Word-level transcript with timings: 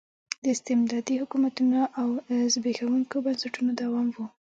د 0.43 0.45
استبدادي 0.55 1.15
حکومتونو 1.21 1.79
او 1.99 2.07
زبېښونکو 2.53 3.15
بنسټونو 3.25 3.69
دوام 3.81 4.07
و. 4.15 4.17